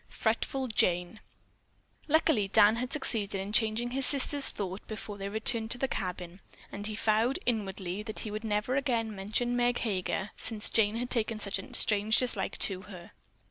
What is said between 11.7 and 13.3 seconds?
strange dislike to her.